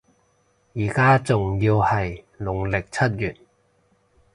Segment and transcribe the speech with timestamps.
[0.73, 3.37] 依家仲要係農曆七月